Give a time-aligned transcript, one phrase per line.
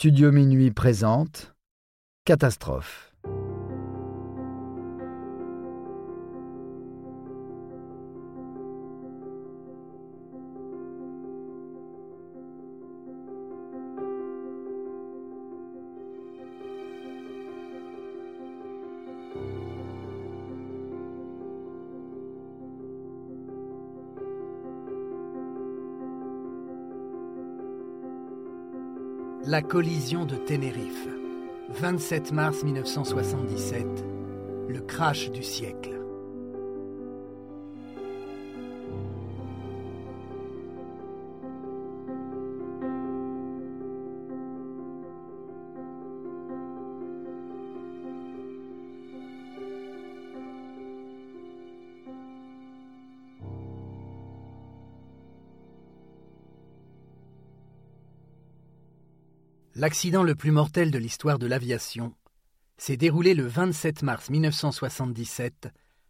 [0.00, 1.54] Studio Minuit présente
[2.24, 3.09] Catastrophe.
[29.46, 31.08] La collision de Tenerife.
[31.70, 33.86] 27 mars 1977.
[34.68, 35.99] Le crash du siècle.
[59.80, 62.14] L'accident le plus mortel de l'histoire de l'aviation
[62.76, 65.68] s'est déroulé le 27 mars 1977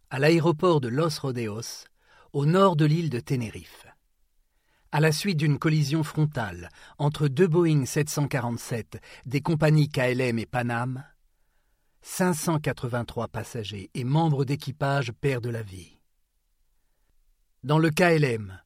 [0.09, 1.85] à l'aéroport de Los Rodeos,
[2.33, 3.87] au nord de l'île de Tenerife.
[4.91, 11.05] À la suite d'une collision frontale entre deux Boeing 747 des compagnies KLM et Panam,
[12.01, 15.97] 583 passagers et membres d'équipage perdent la vie.
[17.63, 18.59] Dans le KLM,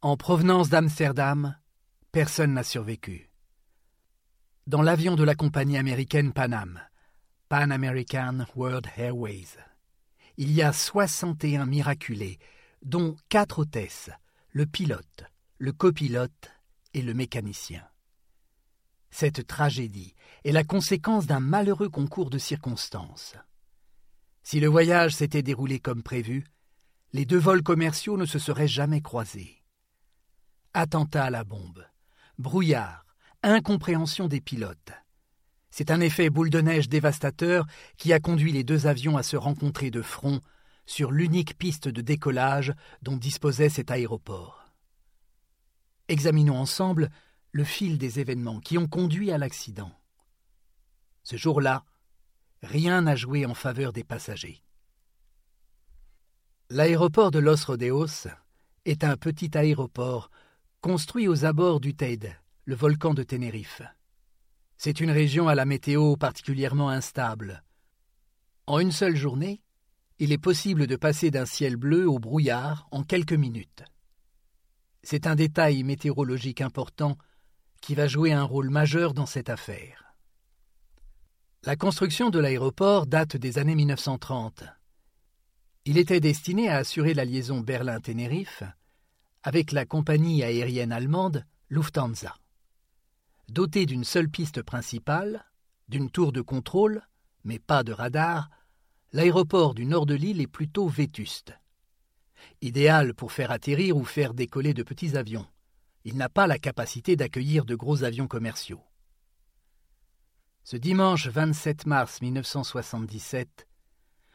[0.00, 1.54] en provenance d'Amsterdam,
[2.12, 3.27] personne n'a survécu
[4.68, 6.78] dans l'avion de la compagnie américaine Panam,
[7.48, 9.56] Pan American World Airways.
[10.36, 12.38] Il y a 61 miraculés,
[12.82, 14.10] dont quatre hôtesses,
[14.50, 15.24] le pilote,
[15.56, 16.50] le copilote
[16.92, 17.82] et le mécanicien.
[19.10, 23.36] Cette tragédie est la conséquence d'un malheureux concours de circonstances.
[24.42, 26.44] Si le voyage s'était déroulé comme prévu,
[27.14, 29.64] les deux vols commerciaux ne se seraient jamais croisés.
[30.74, 31.86] Attentat à la bombe,
[32.36, 33.07] brouillard,
[33.42, 34.92] incompréhension des pilotes.
[35.70, 39.36] C'est un effet boule de neige dévastateur qui a conduit les deux avions à se
[39.36, 40.40] rencontrer de front
[40.86, 44.64] sur l'unique piste de décollage dont disposait cet aéroport.
[46.08, 47.10] Examinons ensemble
[47.52, 49.92] le fil des événements qui ont conduit à l'accident.
[51.22, 51.84] Ce jour-là,
[52.62, 54.62] rien n'a joué en faveur des passagers.
[56.70, 58.28] L'aéroport de Los Rodeos
[58.84, 60.30] est un petit aéroport
[60.80, 62.34] construit aux abords du Teide,
[62.68, 63.80] le volcan de Tenerife.
[64.76, 67.64] C'est une région à la météo particulièrement instable.
[68.66, 69.62] En une seule journée,
[70.18, 73.84] il est possible de passer d'un ciel bleu au brouillard en quelques minutes.
[75.02, 77.16] C'est un détail météorologique important
[77.80, 80.14] qui va jouer un rôle majeur dans cette affaire.
[81.64, 84.64] La construction de l'aéroport date des années 1930.
[85.86, 88.62] Il était destiné à assurer la liaison Berlin-Tenerife
[89.42, 92.36] avec la compagnie aérienne allemande Lufthansa.
[93.48, 95.44] Doté d'une seule piste principale,
[95.88, 97.02] d'une tour de contrôle,
[97.44, 98.50] mais pas de radar,
[99.12, 101.54] l'aéroport du nord de l'île est plutôt vétuste.
[102.60, 105.46] Idéal pour faire atterrir ou faire décoller de petits avions.
[106.04, 108.82] Il n'a pas la capacité d'accueillir de gros avions commerciaux.
[110.62, 113.66] Ce dimanche 27 mars 1977,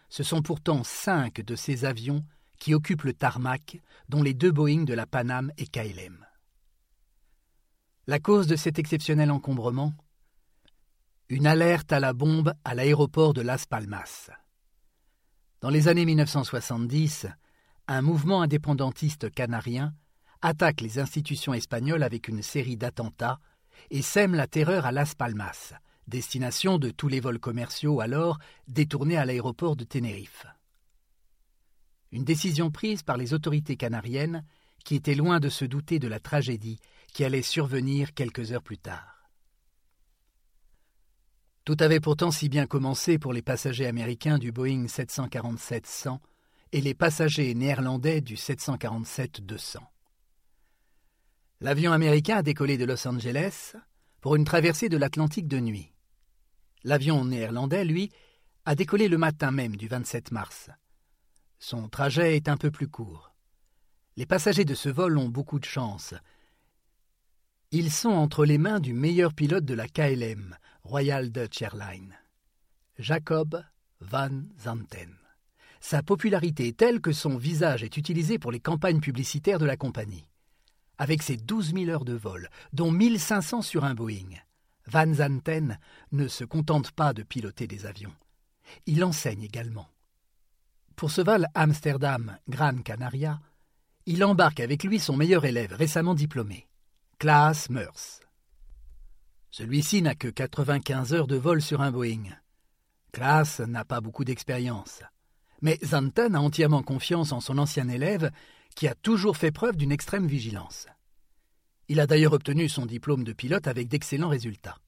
[0.09, 2.25] ce sont pourtant cinq de ces avions
[2.57, 6.25] qui occupent le tarmac, dont les deux Boeing de la Panam et KLM.
[8.05, 9.93] La cause de cet exceptionnel encombrement
[11.29, 14.29] Une alerte à la bombe à l'aéroport de Las Palmas.
[15.61, 17.27] Dans les années 1970,
[17.87, 19.93] un mouvement indépendantiste canarien
[20.41, 23.39] attaque les institutions espagnoles avec une série d'attentats
[23.89, 25.71] et sème la terreur à Las Palmas,
[26.09, 28.37] destination de tous les vols commerciaux alors
[28.67, 30.45] détournés à l'aéroport de Tenerife.
[32.11, 34.43] Une décision prise par les autorités canariennes
[34.83, 36.79] qui étaient loin de se douter de la tragédie
[37.13, 39.29] qui allait survenir quelques heures plus tard.
[41.63, 46.19] Tout avait pourtant si bien commencé pour les passagers américains du Boeing 747-100
[46.73, 49.77] et les passagers néerlandais du 747-200.
[51.61, 53.75] L'avion américain a décollé de Los Angeles
[54.19, 55.93] pour une traversée de l'Atlantique de nuit.
[56.83, 58.11] L'avion néerlandais, lui,
[58.65, 60.69] a décollé le matin même du 27 mars.
[61.59, 63.33] Son trajet est un peu plus court.
[64.17, 66.13] Les passagers de ce vol ont beaucoup de chance,
[67.75, 72.13] ils sont entre les mains du meilleur pilote de la KLM, Royal Dutch Airlines,
[72.99, 73.63] Jacob
[73.99, 75.15] Van Zanten.
[75.81, 79.75] Sa popularité est telle que son visage est utilisé pour les campagnes publicitaires de la
[79.75, 80.29] compagnie.
[80.99, 84.37] Avec ses 12 000 heures de vol, dont 1500 sur un Boeing,
[84.85, 85.79] Van Zanten
[86.11, 88.13] ne se contente pas de piloter des avions.
[88.85, 89.89] Il enseigne également.
[90.95, 93.39] Pour ce vol Amsterdam-Gran Canaria,
[94.05, 96.67] il embarque avec lui son meilleur élève récemment diplômé.
[97.23, 98.19] Klaas Meurs.
[99.49, 102.25] Celui-ci n'a que 95 heures de vol sur un Boeing.
[103.13, 104.99] Klaas n'a pas beaucoup d'expérience.
[105.61, 108.29] Mais Zanten a entièrement confiance en son ancien élève
[108.75, 110.87] qui a toujours fait preuve d'une extrême vigilance.
[111.87, 114.79] Il a d'ailleurs obtenu son diplôme de pilote avec d'excellents résultats.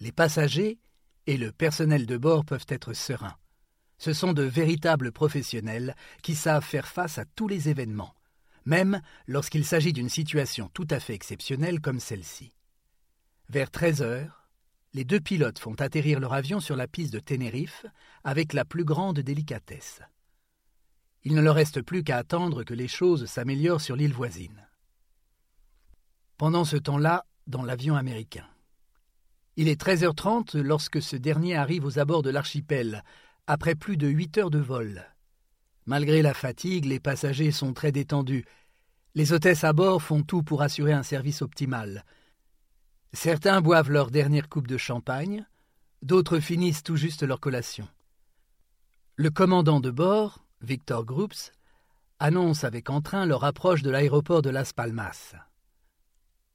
[0.00, 0.78] Les passagers
[1.26, 3.36] et le personnel de bord peuvent être sereins.
[3.98, 8.14] Ce sont de véritables professionnels qui savent faire face à tous les événements,
[8.64, 12.54] même lorsqu'il s'agit d'une situation tout à fait exceptionnelle comme celle-ci.
[13.48, 14.48] Vers 13 heures,
[14.94, 17.86] les deux pilotes font atterrir leur avion sur la piste de Tenerife
[18.24, 20.00] avec la plus grande délicatesse.
[21.24, 24.66] Il ne leur reste plus qu'à attendre que les choses s'améliorent sur l'île voisine.
[26.36, 28.46] Pendant ce temps-là, dans l'avion américain.
[29.56, 33.04] Il est 13h30 lorsque ce dernier arrive aux abords de l'archipel,
[33.46, 35.11] après plus de huit heures de vol.
[35.86, 38.44] Malgré la fatigue, les passagers sont très détendus.
[39.14, 42.04] Les hôtesses à bord font tout pour assurer un service optimal.
[43.12, 45.46] Certains boivent leur dernière coupe de champagne,
[46.00, 47.86] d'autres finissent tout juste leur collation.
[49.16, 51.52] Le commandant de bord, Victor Groups,
[52.18, 55.34] annonce avec entrain leur approche de l'aéroport de Las Palmas.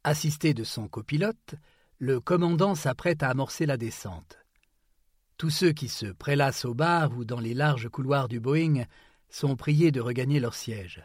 [0.03, 1.55] Assisté de son copilote,
[1.99, 4.37] le commandant s'apprête à amorcer la descente.
[5.37, 8.85] Tous ceux qui se prélassent au bar ou dans les larges couloirs du Boeing
[9.29, 11.03] sont priés de regagner leur siège.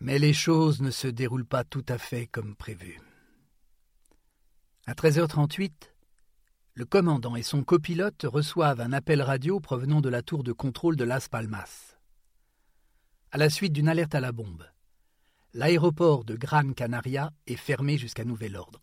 [0.00, 3.00] Mais les choses ne se déroulent pas tout à fait comme prévu.
[4.86, 5.72] À 13h38,
[6.74, 10.96] le commandant et son copilote reçoivent un appel radio provenant de la tour de contrôle
[10.96, 11.96] de Las Palmas.
[13.32, 14.64] À la suite d'une alerte à la bombe,
[15.52, 18.80] l'aéroport de Gran Canaria est fermé jusqu'à nouvel ordre.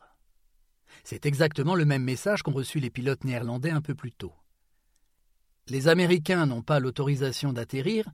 [1.03, 4.33] C'est exactement le même message qu'ont reçu les pilotes néerlandais un peu plus tôt.
[5.67, 8.09] Les Américains n'ont pas l'autorisation d'atterrir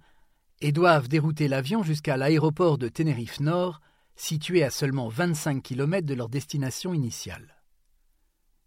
[0.62, 3.82] et doivent dérouter l'avion jusqu'à l'aéroport de Tenerife Nord,
[4.16, 7.58] situé à seulement 25 km de leur destination initiale.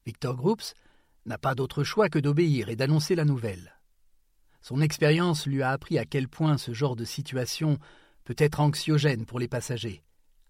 [0.04, 0.74] Victor Groups
[1.24, 3.74] n'a pas d'autre choix que d'obéir et d'annoncer la nouvelle.
[4.60, 7.78] Son expérience lui a appris à quel point ce genre de situation
[8.24, 10.02] peut être anxiogène pour les passagers,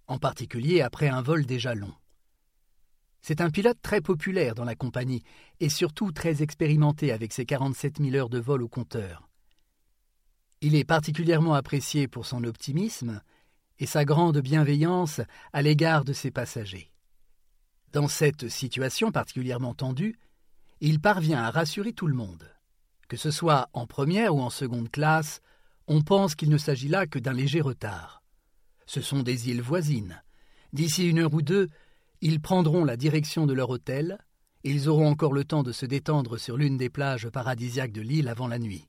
[0.08, 1.92] en particulier après un vol déjà long.
[3.26, 5.22] C'est un pilote très populaire dans la compagnie
[5.58, 9.30] et surtout très expérimenté avec ses 47 000 heures de vol au compteur.
[10.60, 13.22] Il est particulièrement apprécié pour son optimisme
[13.78, 15.22] et sa grande bienveillance
[15.54, 16.92] à l'égard de ses passagers.
[17.94, 20.18] Dans cette situation particulièrement tendue,
[20.82, 22.54] il parvient à rassurer tout le monde.
[23.08, 25.40] Que ce soit en première ou en seconde classe,
[25.86, 28.22] on pense qu'il ne s'agit là que d'un léger retard.
[28.84, 30.22] Ce sont des îles voisines.
[30.74, 31.70] D'ici une heure ou deux,
[32.24, 34.16] ils prendront la direction de leur hôtel,
[34.64, 38.00] et ils auront encore le temps de se détendre sur l'une des plages paradisiaques de
[38.00, 38.88] l'île avant la nuit.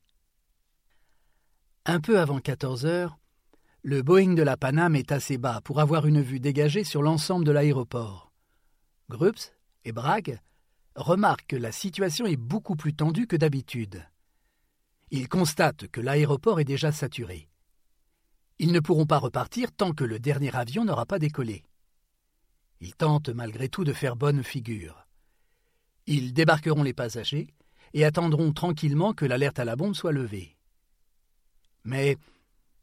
[1.86, 3.20] Un peu avant quatorze heures,
[3.82, 7.44] le Boeing de la Paname est assez bas pour avoir une vue dégagée sur l'ensemble
[7.44, 8.32] de l'aéroport.
[9.10, 9.52] Grups
[9.84, 10.40] et Bragg
[10.96, 14.08] remarquent que la situation est beaucoup plus tendue que d'habitude.
[15.12, 17.50] Ils constatent que l'aéroport est déjà saturé.
[18.60, 21.66] Ils ne pourront pas repartir tant que le dernier avion n'aura pas décollé.
[22.82, 25.08] Ils tentent malgré tout de faire bonne figure.
[26.08, 27.54] Ils débarqueront les passagers
[27.94, 30.56] et attendront tranquillement que l'alerte à la bombe soit levée.
[31.84, 32.18] Mais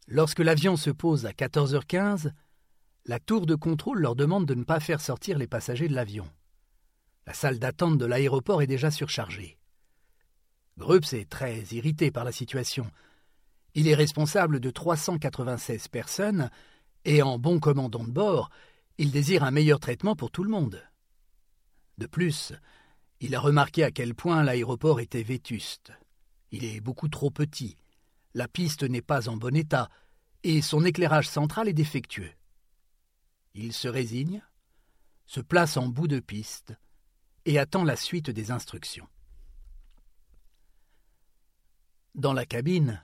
[0.07, 2.31] lorsque l'avion se pose à 14h15,
[3.05, 6.27] la tour de contrôle leur demande de ne pas faire sortir les passagers de l'avion.
[7.27, 9.57] La salle d'attente de l'aéroport est déjà surchargée.
[10.77, 12.89] Grups est très irrité par la situation.
[13.75, 16.49] Il est responsable de 396 personnes
[17.05, 18.49] et en bon commandant de bord,
[18.97, 20.83] il désire un meilleur traitement pour tout le monde.
[21.97, 22.53] De plus,
[23.19, 25.91] il a remarqué à quel point l'aéroport était vétuste.
[26.51, 27.77] Il est beaucoup trop petit,
[28.33, 29.89] la piste n'est pas en bon état,
[30.43, 32.31] et son éclairage central est défectueux.
[33.53, 34.43] Il se résigne,
[35.25, 36.73] se place en bout de piste,
[37.45, 39.07] et attend la suite des instructions.
[42.15, 43.03] Dans la cabine,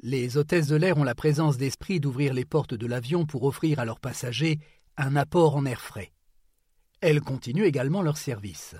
[0.00, 3.78] les hôtesses de l'air ont la présence d'esprit d'ouvrir les portes de l'avion pour offrir
[3.78, 4.58] à leurs passagers
[4.96, 6.12] un apport en air frais.
[7.00, 8.76] Elles continuent également leur service,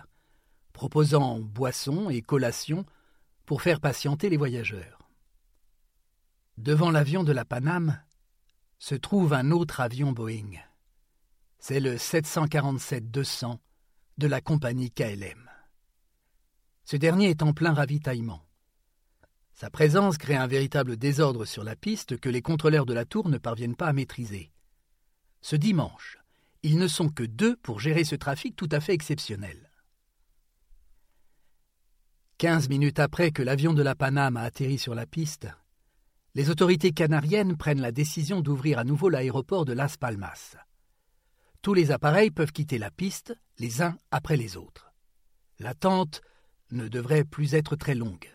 [0.73, 2.87] proposant boissons et collations
[3.45, 5.11] pour faire patienter les voyageurs.
[6.57, 8.01] Devant l'avion de la Paname
[8.79, 10.53] se trouve un autre avion Boeing.
[11.59, 13.59] C'est le 747-200
[14.19, 15.51] de la compagnie KLM.
[16.85, 18.45] Ce dernier est en plein ravitaillement.
[19.55, 23.29] Sa présence crée un véritable désordre sur la piste que les contrôleurs de la tour
[23.29, 24.54] ne parviennent pas à maîtriser.
[25.45, 26.17] Ce dimanche,
[26.63, 29.71] ils ne sont que deux pour gérer ce trafic tout à fait exceptionnel.
[32.39, 35.47] Quinze minutes après que l'avion de la Paname a atterri sur la piste,
[36.35, 40.57] les autorités canariennes prennent la décision d'ouvrir à nouveau l'aéroport de Las Palmas.
[41.61, 44.95] Tous les appareils peuvent quitter la piste, les uns après les autres.
[45.59, 46.23] L'attente
[46.71, 48.33] ne devrait plus être très longue.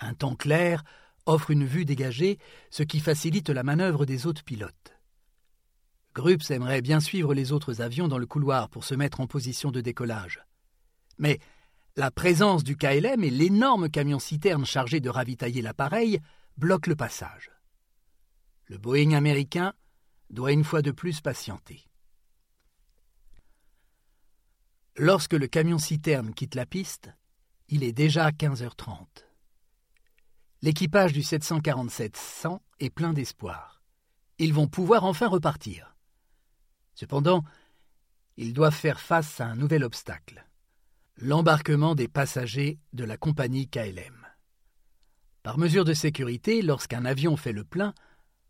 [0.00, 0.82] Un temps clair
[1.26, 4.97] offre une vue dégagée, ce qui facilite la manœuvre des autres pilotes.
[6.18, 9.70] Grups aimerait bien suivre les autres avions dans le couloir pour se mettre en position
[9.70, 10.42] de décollage.
[11.16, 11.38] Mais
[11.94, 16.18] la présence du KLM et l'énorme camion-citerne chargé de ravitailler l'appareil
[16.56, 17.52] bloquent le passage.
[18.66, 19.74] Le Boeing américain
[20.28, 21.86] doit une fois de plus patienter.
[24.96, 27.12] Lorsque le camion-citerne quitte la piste,
[27.68, 29.06] il est déjà 15h30.
[30.62, 33.84] L'équipage du 747-100 est plein d'espoir.
[34.38, 35.94] Ils vont pouvoir enfin repartir.
[36.98, 37.44] Cependant,
[38.36, 40.44] ils doivent faire face à un nouvel obstacle
[41.20, 44.26] l'embarquement des passagers de la compagnie KLM.
[45.44, 47.94] Par mesure de sécurité, lorsqu'un avion fait le plein,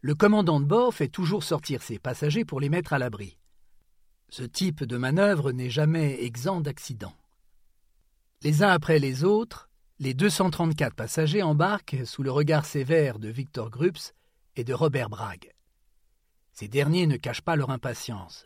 [0.01, 3.37] le commandant de bord fait toujours sortir ses passagers pour les mettre à l'abri.
[4.31, 7.17] Ce type de manœuvre n'est jamais exempt d'accidents.
[8.43, 13.69] Les uns après les autres, les 234 passagers embarquent sous le regard sévère de Victor
[13.69, 14.15] Grups
[14.57, 15.53] et de Robert Bragg.
[16.59, 18.43] Ces derniers ne cachent pas leur impatience.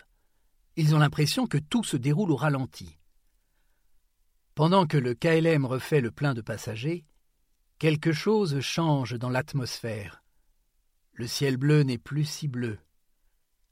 [0.77, 2.99] Ils ont l'impression que tout se déroule au ralenti.
[4.55, 7.07] Pendant que le KLM refait le plein de passagers,
[7.79, 10.23] quelque chose change dans l'atmosphère.
[11.15, 12.79] Le ciel bleu n'est plus si bleu.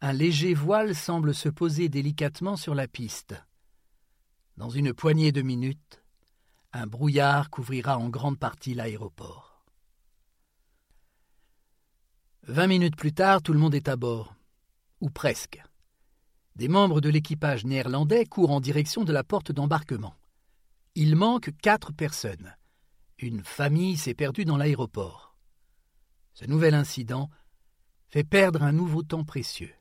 [0.00, 3.34] Un léger voile semble se poser délicatement sur la piste.
[4.56, 6.02] Dans une poignée de minutes,
[6.72, 9.49] un brouillard couvrira en grande partie l'aéroport.
[12.50, 14.34] Vingt minutes plus tard, tout le monde est à bord,
[15.00, 15.62] ou presque.
[16.56, 20.16] Des membres de l'équipage néerlandais courent en direction de la porte d'embarquement.
[20.96, 22.56] Il manque quatre personnes.
[23.18, 25.36] Une famille s'est perdue dans l'aéroport.
[26.34, 27.30] Ce nouvel incident
[28.08, 29.72] fait perdre un nouveau temps précieux.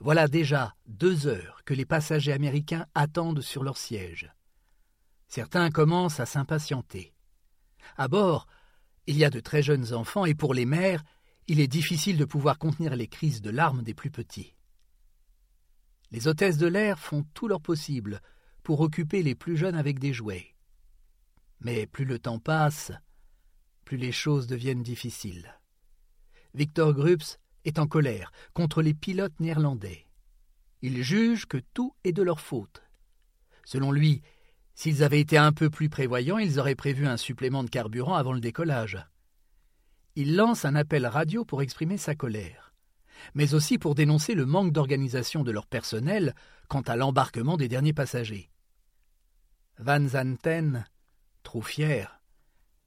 [0.00, 4.32] Voilà déjà deux heures que les passagers américains attendent sur leur siège.
[5.28, 7.14] Certains commencent à s'impatienter.
[7.96, 8.48] À bord,
[9.06, 11.04] il y a de très jeunes enfants et pour les mères,
[11.48, 14.54] il est difficile de pouvoir contenir les crises de larmes des plus petits.
[16.10, 18.20] Les hôtesses de l'air font tout leur possible
[18.62, 20.54] pour occuper les plus jeunes avec des jouets.
[21.60, 22.92] Mais plus le temps passe,
[23.84, 25.58] plus les choses deviennent difficiles.
[26.54, 30.06] Victor Grups est en colère contre les pilotes néerlandais.
[30.82, 32.82] Il juge que tout est de leur faute.
[33.64, 34.22] Selon lui,
[34.74, 38.32] S'ils avaient été un peu plus prévoyants, ils auraient prévu un supplément de carburant avant
[38.32, 38.98] le décollage.
[40.16, 42.72] Il lance un appel radio pour exprimer sa colère,
[43.34, 46.34] mais aussi pour dénoncer le manque d'organisation de leur personnel
[46.68, 48.50] quant à l'embarquement des derniers passagers.
[49.78, 50.86] Van Zanten,
[51.42, 52.20] trop fier,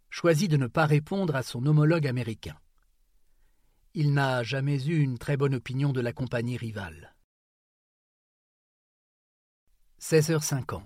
[0.10, 2.57] choisit de ne pas répondre à son homologue américain.
[3.93, 7.15] Il n'a jamais eu une très bonne opinion de la compagnie rivale.
[10.00, 10.81] 16h50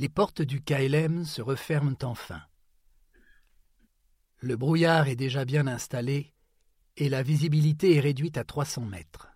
[0.00, 2.40] les portes du KLM se referment enfin.
[4.42, 6.32] Le brouillard est déjà bien installé
[6.96, 9.28] et la visibilité est réduite à 300 mètres.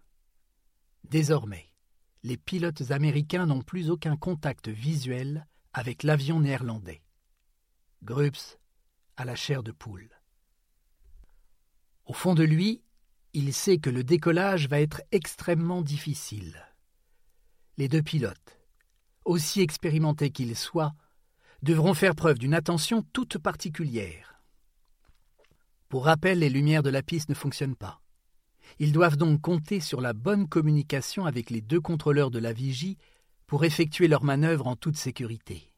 [1.04, 1.66] Désormais,
[2.23, 7.02] les pilotes américains n'ont plus aucun contact visuel avec l'avion néerlandais.
[8.02, 8.58] Grups
[9.18, 10.08] a la chair de poule.
[12.06, 12.82] Au fond de lui,
[13.34, 16.56] il sait que le décollage va être extrêmement difficile.
[17.76, 18.58] Les deux pilotes,
[19.26, 20.94] aussi expérimentés qu'ils soient,
[21.62, 24.33] devront faire preuve d'une attention toute particulière.
[25.94, 28.00] Pour rappel, les lumières de la piste ne fonctionnent pas.
[28.80, 32.98] Ils doivent donc compter sur la bonne communication avec les deux contrôleurs de la vigie
[33.46, 35.70] pour effectuer leurs manœuvres en toute sécurité.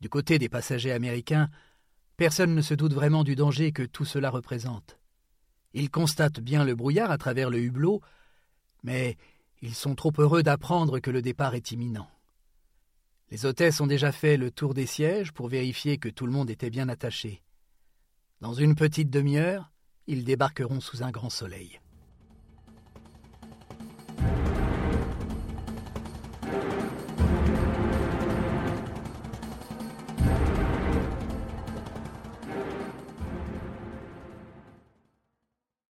[0.00, 1.50] Du côté des passagers américains,
[2.16, 4.98] personne ne se doute vraiment du danger que tout cela représente.
[5.74, 8.00] Ils constatent bien le brouillard à travers le hublot,
[8.82, 9.18] mais
[9.60, 12.08] ils sont trop heureux d'apprendre que le départ est imminent.
[13.30, 16.48] Les hôtesses ont déjà fait le tour des sièges pour vérifier que tout le monde
[16.48, 17.42] était bien attaché.
[18.40, 19.70] Dans une petite demi-heure,
[20.06, 21.79] ils débarqueront sous un grand soleil.